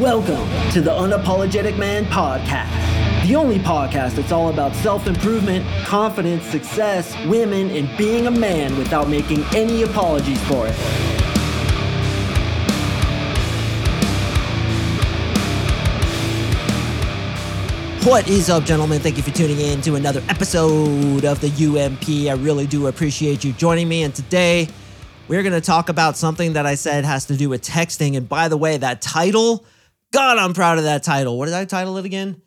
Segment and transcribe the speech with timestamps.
[0.00, 6.42] Welcome to the Unapologetic Man Podcast, the only podcast that's all about self improvement, confidence,
[6.46, 10.74] success, women, and being a man without making any apologies for it.
[18.04, 18.98] What is up, gentlemen?
[18.98, 22.28] Thank you for tuning in to another episode of the UMP.
[22.28, 24.02] I really do appreciate you joining me.
[24.02, 24.66] And today,
[25.28, 28.16] we're going to talk about something that I said has to do with texting.
[28.16, 29.64] And by the way, that title
[30.14, 31.36] God, I'm proud of that title.
[31.36, 32.40] What did I title it again?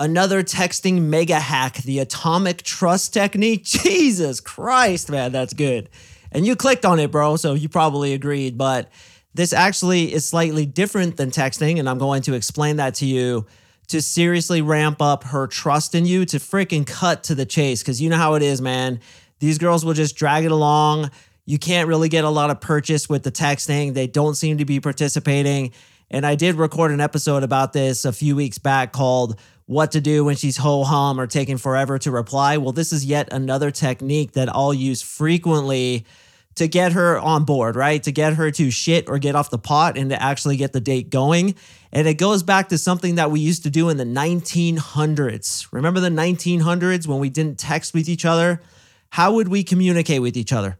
[0.00, 3.62] Another texting mega hack, the atomic trust technique.
[3.64, 5.90] Jesus Christ, man, that's good.
[6.32, 8.58] And you clicked on it, bro, so you probably agreed.
[8.58, 8.90] But
[9.32, 13.46] this actually is slightly different than texting, and I'm going to explain that to you
[13.86, 17.80] to seriously ramp up her trust in you to freaking cut to the chase.
[17.84, 18.98] Cause you know how it is, man.
[19.38, 21.12] These girls will just drag it along.
[21.46, 23.94] You can't really get a lot of purchase with the texting.
[23.94, 25.72] They don't seem to be participating.
[26.14, 29.36] And I did record an episode about this a few weeks back called
[29.66, 32.56] What to Do When She's Ho Hum or Taking Forever to Reply.
[32.56, 36.06] Well, this is yet another technique that I'll use frequently
[36.54, 38.00] to get her on board, right?
[38.04, 40.80] To get her to shit or get off the pot and to actually get the
[40.80, 41.56] date going.
[41.92, 45.66] And it goes back to something that we used to do in the 1900s.
[45.72, 48.62] Remember the 1900s when we didn't text with each other?
[49.10, 50.78] How would we communicate with each other?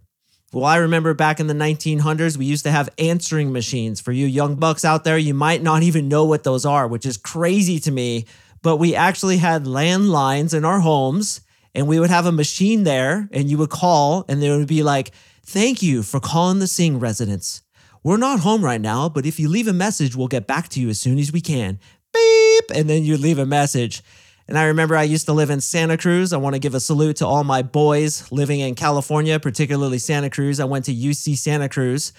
[0.54, 4.00] Well, I remember back in the 1900s, we used to have answering machines.
[4.00, 7.04] For you young bucks out there, you might not even know what those are, which
[7.04, 8.26] is crazy to me.
[8.62, 11.40] But we actually had landlines in our homes,
[11.74, 14.84] and we would have a machine there, and you would call, and there would be
[14.84, 15.10] like,
[15.42, 17.62] Thank you for calling the Sing residence.
[18.04, 20.80] We're not home right now, but if you leave a message, we'll get back to
[20.80, 21.80] you as soon as we can.
[22.12, 22.64] Beep!
[22.72, 24.04] And then you leave a message.
[24.46, 26.32] And I remember I used to live in Santa Cruz.
[26.32, 30.28] I want to give a salute to all my boys living in California, particularly Santa
[30.28, 30.60] Cruz.
[30.60, 32.12] I went to UC Santa Cruz.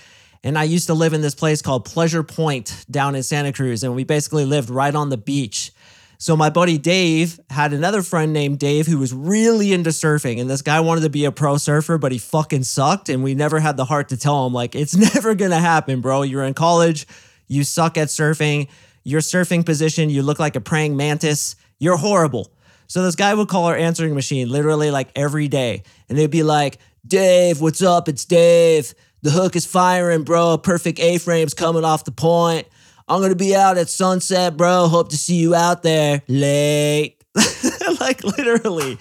[0.43, 3.83] And I used to live in this place called Pleasure Point down in Santa Cruz.
[3.83, 5.71] And we basically lived right on the beach.
[6.17, 10.39] So my buddy Dave had another friend named Dave who was really into surfing.
[10.39, 13.09] And this guy wanted to be a pro surfer, but he fucking sucked.
[13.09, 16.01] And we never had the heart to tell him, like, it's never going to happen,
[16.01, 16.23] bro.
[16.23, 17.07] You're in college,
[17.47, 18.67] you suck at surfing.
[19.03, 22.51] Your surfing position, you look like a praying mantis you're horrible.
[22.87, 25.83] So this guy would call our answering machine literally like every day.
[26.09, 28.09] And they'd be like, Dave, what's up?
[28.09, 28.93] It's Dave.
[29.21, 30.57] The hook is firing, bro.
[30.57, 32.67] Perfect A frame's coming off the point.
[33.07, 34.87] I'm going to be out at sunset, bro.
[34.87, 37.23] Hope to see you out there late.
[37.99, 38.97] like literally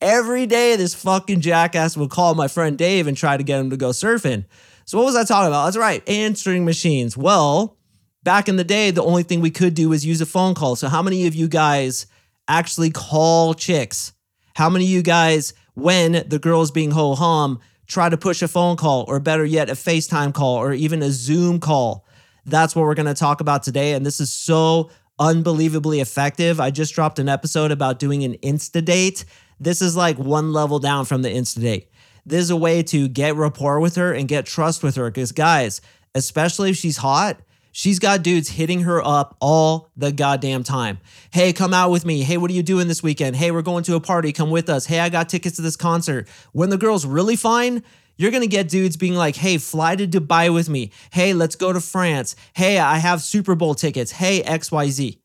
[0.00, 3.70] every day, this fucking jackass would call my friend Dave and try to get him
[3.70, 4.44] to go surfing.
[4.84, 5.66] So, what was I talking about?
[5.66, 7.16] That's right, answering machines.
[7.16, 7.76] Well,
[8.22, 10.76] back in the day, the only thing we could do was use a phone call.
[10.76, 12.06] So, how many of you guys
[12.50, 14.12] actually call chicks?
[14.54, 18.48] How many of you guys, when the girl's being ho hum, try to push a
[18.48, 22.04] phone call or better yet, a FaceTime call or even a Zoom call?
[22.44, 23.92] That's what we're going to talk about today.
[23.92, 26.60] And this is so unbelievably effective.
[26.60, 29.24] I just dropped an episode about doing an Insta date.
[29.60, 31.90] This is like one level down from the Insta date.
[32.26, 35.10] This is a way to get rapport with her and get trust with her.
[35.10, 35.80] Because, guys,
[36.14, 37.40] especially if she's hot,
[37.72, 40.98] She's got dudes hitting her up all the goddamn time.
[41.30, 42.22] Hey, come out with me.
[42.22, 43.36] Hey, what are you doing this weekend?
[43.36, 44.32] Hey, we're going to a party.
[44.32, 44.86] Come with us.
[44.86, 46.28] Hey, I got tickets to this concert.
[46.52, 47.82] When the girl's really fine,
[48.16, 50.90] you're going to get dudes being like, hey, fly to Dubai with me.
[51.12, 52.36] Hey, let's go to France.
[52.54, 54.10] Hey, I have Super Bowl tickets.
[54.10, 55.18] Hey, XYZ.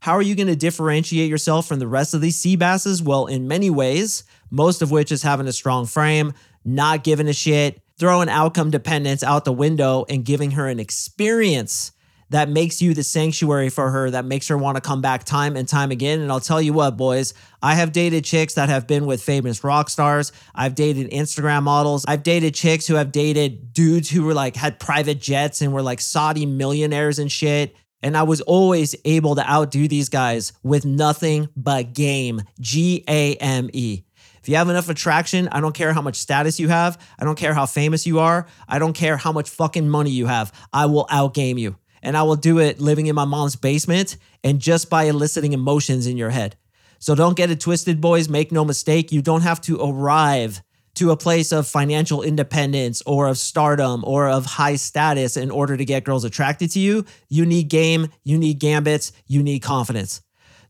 [0.00, 3.00] How are you going to differentiate yourself from the rest of these sea basses?
[3.00, 6.34] Well, in many ways, most of which is having a strong frame,
[6.64, 11.92] not giving a shit, throwing outcome dependence out the window and giving her an experience
[12.30, 15.54] that makes you the sanctuary for her, that makes her want to come back time
[15.54, 16.18] and time again.
[16.18, 17.32] And I'll tell you what, boys,
[17.62, 20.32] I have dated chicks that have been with famous rock stars.
[20.52, 22.04] I've dated Instagram models.
[22.08, 25.80] I've dated chicks who have dated dudes who were like, had private jets and were
[25.80, 27.76] like Saudi millionaires and shit.
[28.02, 32.42] And I was always able to outdo these guys with nothing but game.
[32.58, 34.02] G A M E.
[34.42, 37.00] If you have enough attraction, I don't care how much status you have.
[37.16, 38.48] I don't care how famous you are.
[38.68, 40.52] I don't care how much fucking money you have.
[40.72, 41.76] I will outgame you.
[42.02, 46.08] And I will do it living in my mom's basement and just by eliciting emotions
[46.08, 46.56] in your head.
[46.98, 48.28] So don't get it twisted, boys.
[48.28, 49.12] Make no mistake.
[49.12, 50.60] You don't have to arrive
[50.94, 55.76] to a place of financial independence or of stardom or of high status in order
[55.76, 57.04] to get girls attracted to you.
[57.28, 60.20] You need game, you need gambits, you need confidence.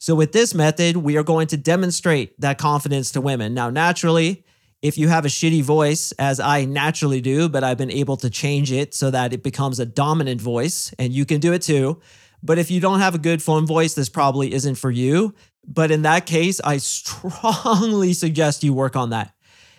[0.03, 3.55] So, with this method, we are going to demonstrate that confidence to women.
[3.55, 4.45] Now, naturally,
[4.83, 8.29] if you have a shitty voice, as I naturally do, but I've been able to
[8.29, 12.01] change it so that it becomes a dominant voice, and you can do it too.
[12.43, 15.37] But if you don't have a good phone voice, this probably isn't for you.
[15.65, 19.33] But in that case, I strongly suggest you work on that.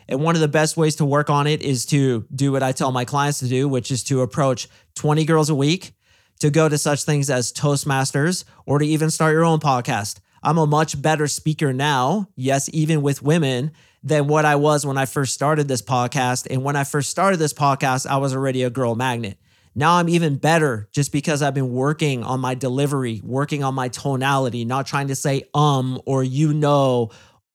[0.07, 2.71] And one of the best ways to work on it is to do what I
[2.71, 5.91] tell my clients to do, which is to approach 20 girls a week
[6.39, 10.19] to go to such things as Toastmasters or to even start your own podcast.
[10.41, 13.71] I'm a much better speaker now, yes, even with women,
[14.03, 16.47] than what I was when I first started this podcast.
[16.49, 19.37] And when I first started this podcast, I was already a girl magnet.
[19.75, 23.87] Now I'm even better just because I've been working on my delivery, working on my
[23.87, 27.09] tonality, not trying to say um or you know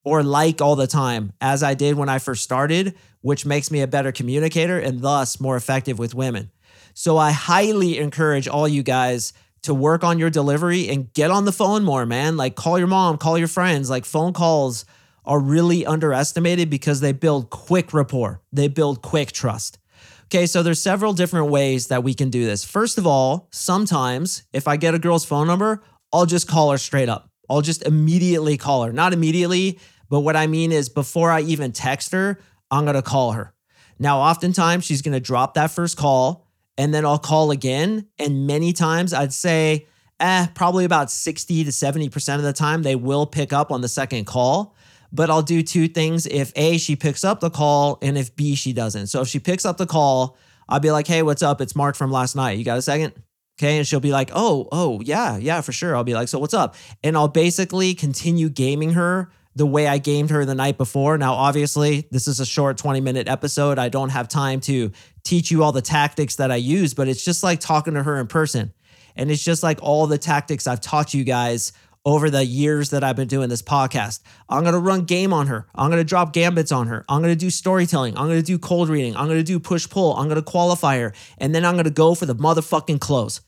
[0.04, 3.82] or like all the time as I did when I first started, which makes me
[3.82, 6.50] a better communicator and thus more effective with women.
[6.98, 11.44] So I highly encourage all you guys to work on your delivery and get on
[11.44, 12.36] the phone more, man.
[12.36, 13.88] Like call your mom, call your friends.
[13.88, 14.84] Like phone calls
[15.24, 18.42] are really underestimated because they build quick rapport.
[18.52, 19.78] They build quick trust.
[20.24, 22.64] Okay, so there's several different ways that we can do this.
[22.64, 26.78] First of all, sometimes if I get a girl's phone number, I'll just call her
[26.78, 27.30] straight up.
[27.48, 28.92] I'll just immediately call her.
[28.92, 29.78] Not immediately,
[30.10, 32.40] but what I mean is before I even text her,
[32.72, 33.54] I'm going to call her.
[34.00, 36.47] Now, oftentimes she's going to drop that first call
[36.78, 38.06] and then I'll call again.
[38.18, 39.86] And many times I'd say,
[40.20, 43.88] eh, probably about 60 to 70% of the time, they will pick up on the
[43.88, 44.74] second call
[45.12, 48.54] but I'll do two things if A, she picks up the call, and if B,
[48.54, 49.06] she doesn't.
[49.08, 50.36] So if she picks up the call,
[50.68, 51.60] I'll be like, hey, what's up?
[51.60, 52.58] It's Mark from last night.
[52.58, 53.14] You got a second?
[53.58, 53.78] Okay.
[53.78, 55.96] And she'll be like, oh, oh, yeah, yeah, for sure.
[55.96, 56.76] I'll be like, so what's up?
[57.02, 61.18] And I'll basically continue gaming her the way I gamed her the night before.
[61.18, 63.78] Now, obviously, this is a short 20 minute episode.
[63.78, 64.92] I don't have time to
[65.28, 68.18] teach you all the tactics that I use, but it's just like talking to her
[68.18, 68.72] in person.
[69.14, 71.72] And it's just like all the tactics I've taught you guys
[72.04, 74.20] over the years that I've been doing this podcast.
[74.48, 75.66] I'm going to run game on her.
[75.74, 77.04] I'm going to drop gambits on her.
[77.08, 78.16] I'm going to do storytelling.
[78.16, 79.16] I'm going to do cold reading.
[79.16, 80.14] I'm going to do push pull.
[80.14, 81.12] I'm going to qualify her.
[81.36, 83.42] And then I'm going to go for the motherfucking close.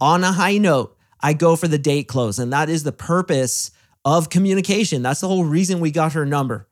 [0.00, 2.38] On a high note, I go for the date close.
[2.38, 3.72] And that is the purpose
[4.04, 5.02] of communication.
[5.02, 6.68] That's the whole reason we got her number.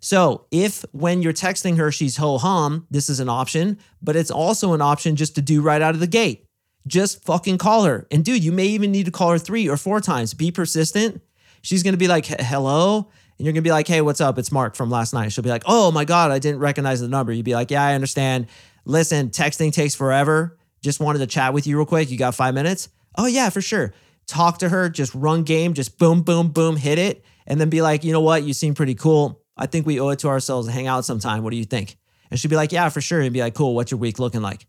[0.00, 4.30] So, if when you're texting her, she's ho hum, this is an option, but it's
[4.30, 6.48] also an option just to do right out of the gate
[6.88, 8.06] just fucking call her.
[8.10, 10.34] And dude, you may even need to call her three or four times.
[10.34, 11.22] Be persistent.
[11.62, 13.10] She's gonna be like, hello.
[13.38, 14.38] And you're gonna be like, hey, what's up?
[14.38, 15.32] It's Mark from last night.
[15.32, 17.32] She'll be like, oh my God, I didn't recognize the number.
[17.32, 18.46] You'd be like, yeah, I understand.
[18.84, 20.58] Listen, texting takes forever.
[20.82, 22.10] Just wanted to chat with you real quick.
[22.10, 22.88] You got five minutes?
[23.16, 23.92] Oh, yeah, for sure.
[24.26, 27.24] Talk to her, just run game, just boom, boom, boom, hit it.
[27.46, 28.44] And then be like, you know what?
[28.44, 29.42] You seem pretty cool.
[29.58, 31.42] I think we owe it to ourselves to hang out sometime.
[31.42, 31.96] What do you think?
[32.30, 33.20] And she'd be like, yeah, for sure.
[33.20, 34.66] And be like, cool, what's your week looking like?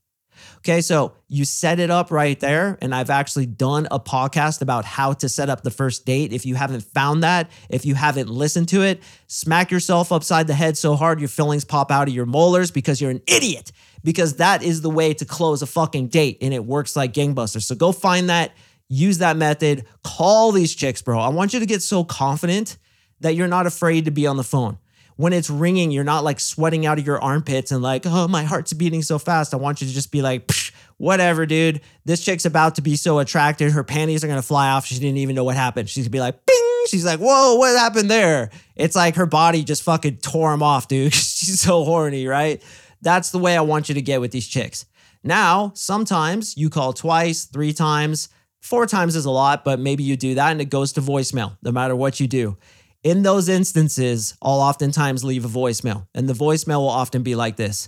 [0.59, 2.77] Okay, so you set it up right there.
[2.81, 6.33] And I've actually done a podcast about how to set up the first date.
[6.33, 10.53] If you haven't found that, if you haven't listened to it, smack yourself upside the
[10.53, 13.71] head so hard your fillings pop out of your molars because you're an idiot.
[14.03, 17.63] Because that is the way to close a fucking date and it works like gangbusters.
[17.63, 18.53] So go find that,
[18.87, 21.19] use that method, call these chicks, bro.
[21.19, 22.77] I want you to get so confident
[23.21, 24.77] that you're not afraid to be on the phone
[25.19, 28.45] when it's ringing, you're not like sweating out of your armpits and like, oh, my
[28.45, 29.53] heart's beating so fast.
[29.53, 30.49] I want you to just be like,
[30.95, 31.81] whatever, dude.
[32.05, 33.73] This chick's about to be so attracted.
[33.73, 34.85] Her panties are going to fly off.
[34.85, 35.89] She didn't even know what happened.
[35.89, 36.83] She's going to be like, bing.
[36.87, 38.49] She's like, whoa, what happened there?
[38.77, 41.13] It's like her body just fucking tore him off, dude.
[41.13, 42.63] She's so horny, right?
[43.01, 44.85] That's the way I want you to get with these chicks.
[45.21, 48.29] Now, sometimes you call twice, three times,
[48.61, 51.57] four times is a lot, but maybe you do that and it goes to voicemail
[51.61, 52.57] no matter what you do.
[53.01, 57.55] In those instances, I'll oftentimes leave a voicemail, and the voicemail will often be like
[57.55, 57.87] this.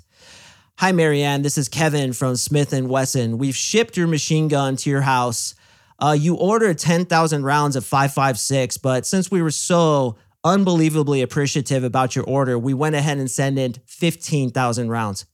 [0.78, 1.42] Hi, Marianne.
[1.42, 3.38] This is Kevin from Smith and Wesson.
[3.38, 5.54] We've shipped your machine gun to your house.
[6.00, 12.16] Uh, you ordered 10,000 rounds of 5.56, but since we were so unbelievably appreciative about
[12.16, 15.26] your order, we went ahead and sent in 15,000 rounds.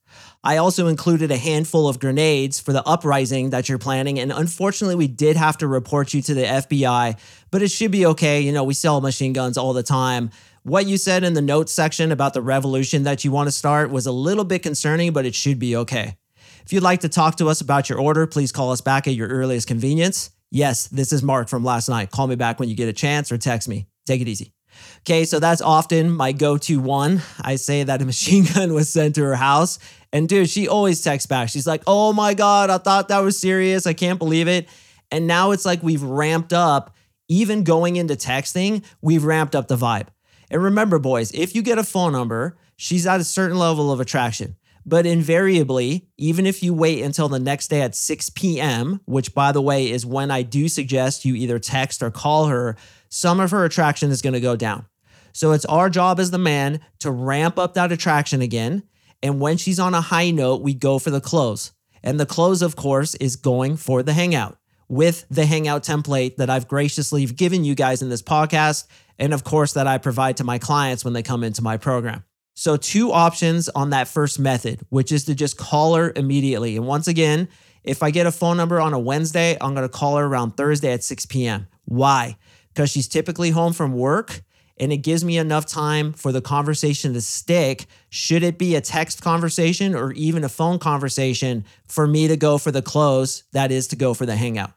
[0.43, 4.19] I also included a handful of grenades for the uprising that you're planning.
[4.19, 7.19] And unfortunately, we did have to report you to the FBI,
[7.51, 8.41] but it should be okay.
[8.41, 10.29] You know, we sell machine guns all the time.
[10.63, 13.89] What you said in the notes section about the revolution that you want to start
[13.89, 16.17] was a little bit concerning, but it should be okay.
[16.65, 19.13] If you'd like to talk to us about your order, please call us back at
[19.13, 20.31] your earliest convenience.
[20.51, 22.11] Yes, this is Mark from last night.
[22.11, 23.87] Call me back when you get a chance or text me.
[24.05, 24.53] Take it easy.
[24.99, 27.21] Okay, so that's often my go to one.
[27.41, 29.79] I say that a machine gun was sent to her house.
[30.13, 31.49] And dude, she always texts back.
[31.49, 33.85] She's like, oh my God, I thought that was serious.
[33.85, 34.67] I can't believe it.
[35.11, 36.95] And now it's like we've ramped up,
[37.27, 40.07] even going into texting, we've ramped up the vibe.
[40.49, 43.99] And remember, boys, if you get a phone number, she's at a certain level of
[43.99, 44.55] attraction.
[44.85, 49.51] But invariably, even if you wait until the next day at 6 p.m., which by
[49.51, 52.77] the way is when I do suggest you either text or call her,
[53.09, 54.85] some of her attraction is going to go down.
[55.33, 58.83] So it's our job as the man to ramp up that attraction again.
[59.23, 61.71] And when she's on a high note, we go for the close.
[62.03, 64.57] And the close, of course, is going for the hangout
[64.87, 68.85] with the hangout template that I've graciously given you guys in this podcast.
[69.19, 72.23] And of course, that I provide to my clients when they come into my program.
[72.53, 76.77] So, two options on that first method, which is to just call her immediately.
[76.77, 77.49] And once again,
[77.83, 80.57] If I get a phone number on a Wednesday, I'm going to call her around
[80.57, 81.67] Thursday at 6 p.m.
[81.85, 82.37] Why?
[82.73, 84.41] Because she's typically home from work
[84.79, 87.85] and it gives me enough time for the conversation to stick.
[88.09, 92.57] Should it be a text conversation or even a phone conversation for me to go
[92.57, 94.71] for the close, that is to go for the hangout.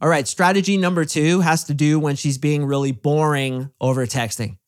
[0.00, 4.58] All right, strategy number two has to do when she's being really boring over texting.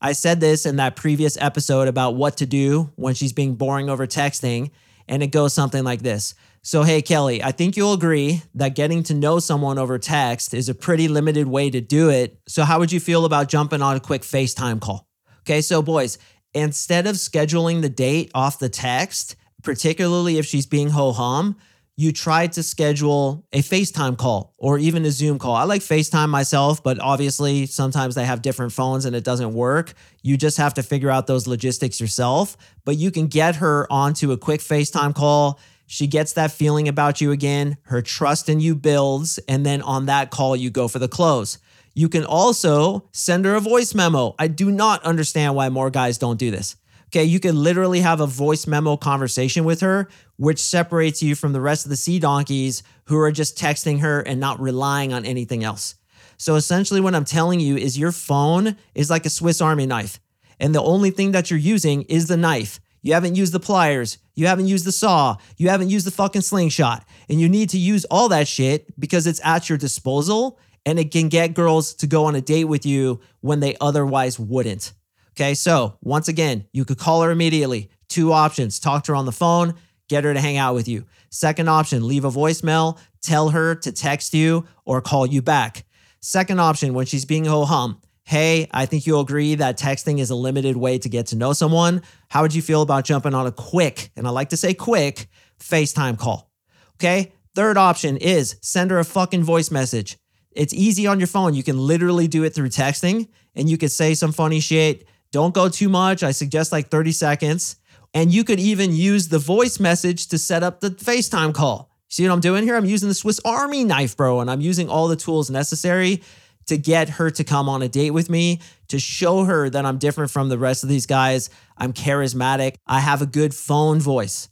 [0.00, 3.88] I said this in that previous episode about what to do when she's being boring
[3.88, 4.70] over texting,
[5.08, 6.34] and it goes something like this.
[6.66, 10.70] So, hey, Kelly, I think you'll agree that getting to know someone over text is
[10.70, 12.40] a pretty limited way to do it.
[12.48, 15.06] So, how would you feel about jumping on a quick FaceTime call?
[15.40, 16.16] Okay, so, boys,
[16.54, 21.56] instead of scheduling the date off the text, particularly if she's being ho hum,
[21.96, 25.54] you try to schedule a FaceTime call or even a Zoom call.
[25.54, 29.92] I like FaceTime myself, but obviously sometimes they have different phones and it doesn't work.
[30.22, 32.56] You just have to figure out those logistics yourself,
[32.86, 35.60] but you can get her onto a quick FaceTime call
[35.94, 40.06] she gets that feeling about you again, her trust in you builds, and then on
[40.06, 41.58] that call, you go for the close.
[41.94, 44.34] You can also send her a voice memo.
[44.36, 46.74] I do not understand why more guys don't do this.
[47.10, 51.52] Okay, you can literally have a voice memo conversation with her, which separates you from
[51.52, 55.24] the rest of the sea donkeys who are just texting her and not relying on
[55.24, 55.94] anything else.
[56.38, 60.18] So essentially, what I'm telling you is your phone is like a Swiss Army knife,
[60.58, 62.80] and the only thing that you're using is the knife.
[63.04, 64.16] You haven't used the pliers.
[64.34, 65.36] You haven't used the saw.
[65.58, 67.04] You haven't used the fucking slingshot.
[67.28, 71.12] And you need to use all that shit because it's at your disposal and it
[71.12, 74.94] can get girls to go on a date with you when they otherwise wouldn't.
[75.32, 77.90] Okay, so once again, you could call her immediately.
[78.08, 79.74] Two options talk to her on the phone,
[80.08, 81.04] get her to hang out with you.
[81.28, 85.84] Second option, leave a voicemail, tell her to text you or call you back.
[86.20, 90.30] Second option, when she's being ho hum, hey, I think you'll agree that texting is
[90.30, 92.02] a limited way to get to know someone.
[92.28, 95.28] How would you feel about jumping on a quick, and I like to say quick,
[95.60, 96.50] FaceTime call?
[96.96, 97.32] Okay.
[97.54, 100.18] Third option is send her a fucking voice message.
[100.50, 101.54] It's easy on your phone.
[101.54, 105.06] You can literally do it through texting and you could say some funny shit.
[105.30, 106.22] Don't go too much.
[106.22, 107.76] I suggest like 30 seconds.
[108.12, 111.90] And you could even use the voice message to set up the FaceTime call.
[112.08, 112.76] See what I'm doing here?
[112.76, 116.22] I'm using the Swiss Army knife, bro, and I'm using all the tools necessary
[116.66, 119.98] to get her to come on a date with me, to show her that I'm
[119.98, 121.50] different from the rest of these guys.
[121.76, 122.76] I'm charismatic.
[122.86, 124.48] I have a good phone voice.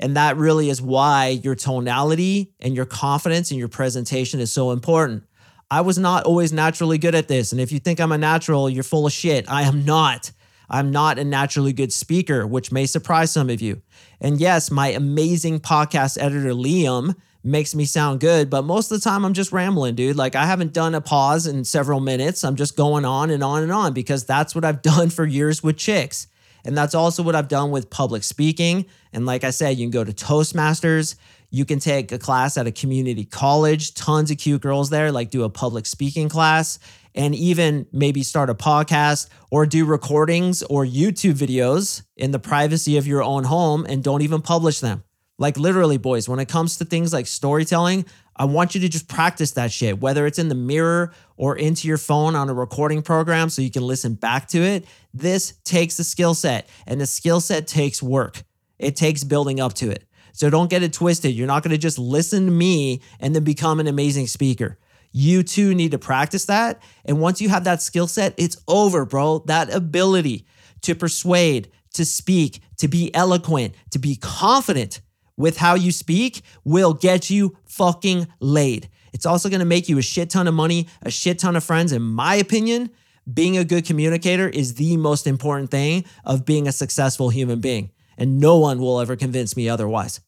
[0.00, 4.72] And that really is why your tonality and your confidence and your presentation is so
[4.72, 5.24] important.
[5.70, 7.52] I was not always naturally good at this.
[7.52, 9.50] And if you think I'm a natural, you're full of shit.
[9.50, 10.30] I am not.
[10.68, 13.82] I'm not a naturally good speaker, which may surprise some of you.
[14.20, 19.04] And yes, my amazing podcast editor, Liam, makes me sound good, but most of the
[19.04, 20.16] time I'm just rambling, dude.
[20.16, 22.42] Like I haven't done a pause in several minutes.
[22.42, 25.62] I'm just going on and on and on because that's what I've done for years
[25.62, 26.26] with chicks.
[26.64, 28.86] And that's also what I've done with public speaking.
[29.12, 31.16] And like I said, you can go to Toastmasters.
[31.50, 35.30] You can take a class at a community college, tons of cute girls there, like
[35.30, 36.78] do a public speaking class,
[37.14, 42.96] and even maybe start a podcast or do recordings or YouTube videos in the privacy
[42.96, 45.04] of your own home and don't even publish them.
[45.38, 48.04] Like literally, boys, when it comes to things like storytelling,
[48.36, 51.88] I want you to just practice that shit, whether it's in the mirror or into
[51.88, 54.84] your phone on a recording program so you can listen back to it.
[55.12, 58.42] This takes a skill set, and the skill set takes work.
[58.78, 60.04] It takes building up to it.
[60.32, 61.32] So don't get it twisted.
[61.32, 64.78] You're not going to just listen to me and then become an amazing speaker.
[65.12, 66.82] You too need to practice that.
[67.04, 69.44] And once you have that skill set, it's over, bro.
[69.46, 70.44] That ability
[70.82, 75.00] to persuade, to speak, to be eloquent, to be confident
[75.36, 78.88] with how you speak will get you fucking laid.
[79.12, 81.92] It's also gonna make you a shit ton of money, a shit ton of friends.
[81.92, 82.90] In my opinion,
[83.32, 87.90] being a good communicator is the most important thing of being a successful human being.
[88.18, 90.20] And no one will ever convince me otherwise.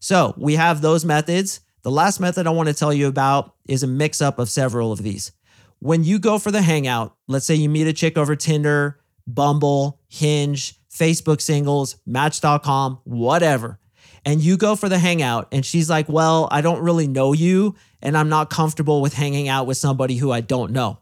[0.00, 1.60] So we have those methods.
[1.82, 5.02] The last method I wanna tell you about is a mix up of several of
[5.02, 5.32] these.
[5.78, 10.00] When you go for the hangout, let's say you meet a chick over Tinder, Bumble,
[10.08, 13.78] Hinge, Facebook singles, Match.com, whatever
[14.24, 17.74] and you go for the hangout and she's like, Well, I don't really know you
[18.02, 20.98] and I'm not comfortable with hanging out with somebody who I don't know.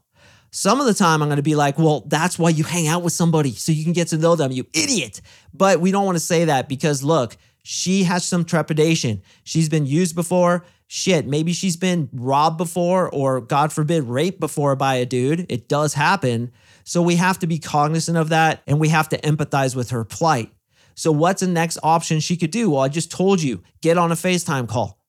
[0.51, 3.03] Some of the time I'm going to be like, Well, that's why you hang out
[3.03, 5.21] with somebody so you can get to know them, you idiot.
[5.53, 9.21] But we don't want to say that because look, she has some trepidation.
[9.43, 10.65] She's been used before.
[10.87, 15.45] Shit, maybe she's been robbed before or, God forbid, raped before by a dude.
[15.49, 16.51] It does happen.
[16.83, 20.03] So we have to be cognizant of that and we have to empathize with her
[20.03, 20.51] plight.
[20.95, 22.71] So, what's the next option she could do?
[22.71, 24.99] Well, I just told you, get on a FaceTime call.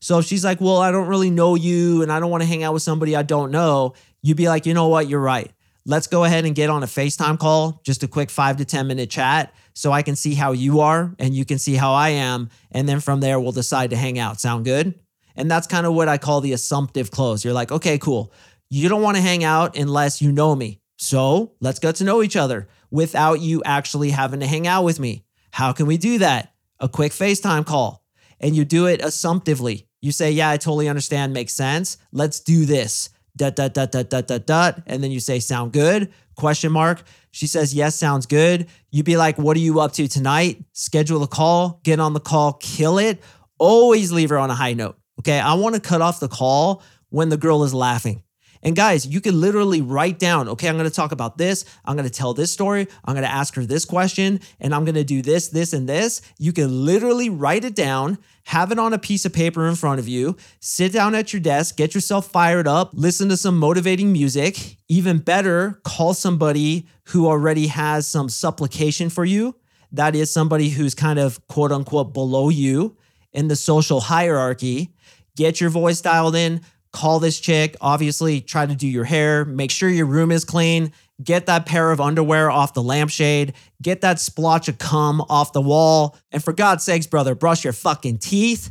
[0.00, 2.48] So, if she's like, Well, I don't really know you and I don't want to
[2.48, 5.08] hang out with somebody I don't know, you'd be like, You know what?
[5.08, 5.50] You're right.
[5.86, 8.86] Let's go ahead and get on a FaceTime call, just a quick five to 10
[8.86, 12.10] minute chat so I can see how you are and you can see how I
[12.10, 12.48] am.
[12.70, 14.40] And then from there, we'll decide to hang out.
[14.40, 14.98] Sound good?
[15.36, 17.44] And that's kind of what I call the assumptive close.
[17.44, 18.32] You're like, okay, cool.
[18.70, 20.80] You don't want to hang out unless you know me.
[20.96, 25.00] So let's get to know each other without you actually having to hang out with
[25.00, 25.24] me.
[25.54, 26.52] How can we do that?
[26.80, 28.04] A quick FaceTime call.
[28.40, 29.86] And you do it assumptively.
[30.02, 31.96] You say, yeah, I totally understand, makes sense.
[32.10, 33.10] Let's do this.
[33.36, 34.82] Dot, dot, dot, dot, dot, dot, dot.
[34.88, 36.12] And then you say, sound good?
[36.34, 37.04] Question mark.
[37.30, 38.66] She says, yes, sounds good.
[38.90, 40.60] You'd be like, what are you up to tonight?
[40.72, 43.22] Schedule a call, get on the call, kill it.
[43.56, 44.98] Always leave her on a high note.
[45.20, 45.38] Okay.
[45.38, 48.23] I want to cut off the call when the girl is laughing.
[48.64, 51.66] And guys, you can literally write down, okay, I'm going to talk about this.
[51.84, 52.88] I'm going to tell this story.
[53.04, 55.86] I'm going to ask her this question and I'm going to do this, this, and
[55.86, 56.22] this.
[56.38, 60.00] You can literally write it down, have it on a piece of paper in front
[60.00, 64.12] of you, sit down at your desk, get yourself fired up, listen to some motivating
[64.12, 64.78] music.
[64.88, 69.54] Even better, call somebody who already has some supplication for you.
[69.92, 72.96] That is somebody who's kind of quote unquote below you
[73.32, 74.94] in the social hierarchy.
[75.36, 76.60] Get your voice dialed in,
[76.94, 77.76] call this chick.
[77.80, 81.90] Obviously, try to do your hair, make sure your room is clean, get that pair
[81.90, 86.16] of underwear off the lampshade, get that splotch of cum off the wall.
[86.30, 88.70] And for God's sakes, brother, brush your fucking teeth.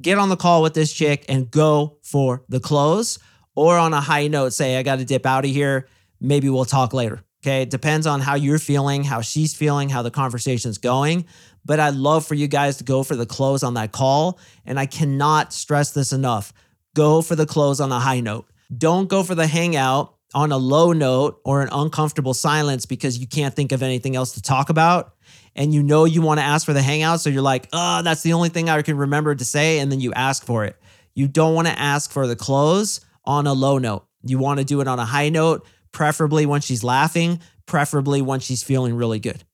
[0.00, 3.18] Get on the call with this chick and go for the close.
[3.56, 5.88] Or on a high note, say, I got to dip out of here.
[6.20, 7.22] Maybe we'll talk later.
[7.44, 7.62] Okay.
[7.62, 11.26] It depends on how you're feeling, how she's feeling, how the conversation's going.
[11.64, 14.38] But I'd love for you guys to go for the close on that call.
[14.64, 16.52] And I cannot stress this enough
[16.94, 18.46] go for the close on a high note.
[18.76, 23.26] Don't go for the hangout on a low note or an uncomfortable silence because you
[23.26, 25.14] can't think of anything else to talk about.
[25.54, 27.20] And you know you want to ask for the hangout.
[27.20, 29.78] So you're like, oh, that's the only thing I can remember to say.
[29.78, 30.76] And then you ask for it.
[31.14, 34.06] You don't want to ask for the close on a low note.
[34.24, 38.40] You want to do it on a high note, preferably when she's laughing, preferably when
[38.40, 39.44] she's feeling really good.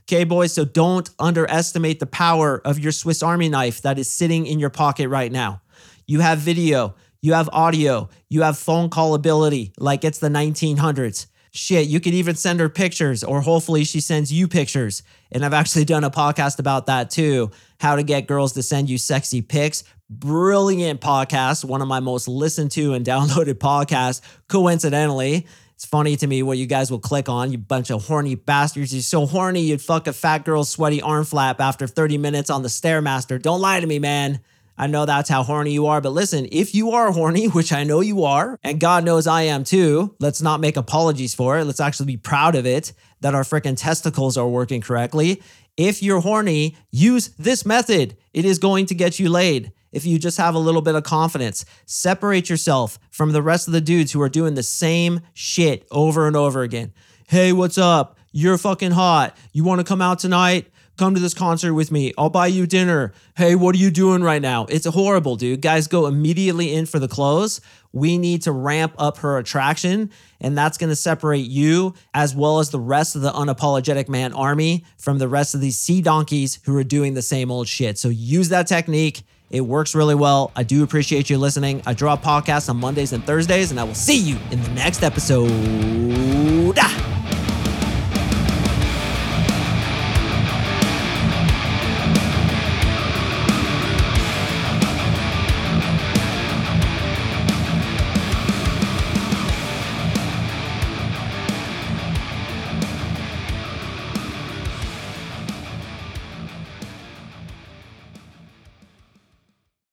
[0.00, 4.46] Okay, boys, so don't underestimate the power of your Swiss Army knife that is sitting
[4.46, 5.62] in your pocket right now.
[6.06, 11.26] You have video, you have audio, you have phone call ability like it's the 1900s.
[11.52, 15.04] Shit, you could even send her pictures, or hopefully she sends you pictures.
[15.30, 18.90] And I've actually done a podcast about that too how to get girls to send
[18.90, 19.84] you sexy pics.
[20.10, 25.46] Brilliant podcast, one of my most listened to and downloaded podcasts, coincidentally.
[25.74, 28.92] It's funny to me what you guys will click on, you bunch of horny bastards.
[28.92, 32.62] You're so horny you'd fuck a fat girl's sweaty arm flap after 30 minutes on
[32.62, 33.40] the Stairmaster.
[33.40, 34.40] Don't lie to me, man.
[34.76, 37.84] I know that's how horny you are, but listen, if you are horny, which I
[37.84, 41.64] know you are, and God knows I am too, let's not make apologies for it.
[41.64, 45.42] Let's actually be proud of it that our freaking testicles are working correctly.
[45.76, 48.16] If you're horny, use this method.
[48.32, 49.72] It is going to get you laid.
[49.92, 53.72] If you just have a little bit of confidence, separate yourself from the rest of
[53.72, 56.92] the dudes who are doing the same shit over and over again.
[57.28, 58.18] Hey, what's up?
[58.32, 59.36] You're fucking hot.
[59.52, 60.66] You want to come out tonight?
[60.96, 62.12] Come to this concert with me.
[62.16, 63.12] I'll buy you dinner.
[63.36, 64.66] Hey, what are you doing right now?
[64.66, 65.60] It's horrible, dude.
[65.60, 67.60] Guys go immediately in for the close.
[67.92, 72.60] We need to ramp up her attraction, and that's going to separate you as well
[72.60, 76.60] as the rest of the unapologetic man army from the rest of these sea donkeys
[76.64, 77.98] who are doing the same old shit.
[77.98, 79.22] So use that technique.
[79.50, 80.52] It works really well.
[80.56, 81.82] I do appreciate you listening.
[81.86, 85.02] I drop podcasts on Mondays and Thursdays, and I will see you in the next
[85.02, 86.63] episode.